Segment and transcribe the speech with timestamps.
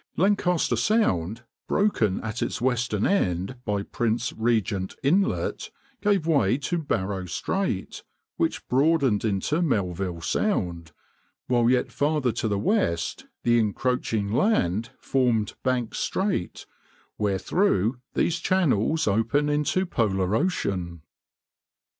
[0.17, 5.69] Lancaster Sound, broken at its western end by Prince Regent Inlet,
[6.01, 8.01] gave way to Barrow Strait,
[8.35, 10.91] which broadened into Melville Sound,
[11.45, 16.65] while yet farther to the west the encroaching land formed Banks Strait
[17.19, 21.03] wherethrough these channels open into polar ocean.